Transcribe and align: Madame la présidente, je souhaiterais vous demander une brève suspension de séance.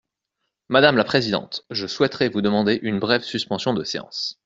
Madame 0.69 0.97
la 0.97 1.03
présidente, 1.03 1.63
je 1.69 1.85
souhaiterais 1.85 2.29
vous 2.29 2.41
demander 2.41 2.79
une 2.81 2.97
brève 2.99 3.21
suspension 3.21 3.71
de 3.75 3.83
séance. 3.83 4.39